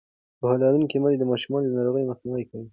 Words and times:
پوهه 0.39 0.57
لرونکې 0.63 0.97
میندې 1.01 1.17
د 1.19 1.23
ماشومانو 1.31 1.69
د 1.69 1.71
ناروغۍ 1.77 2.03
مخنیوی 2.11 2.43
کوي. 2.49 2.67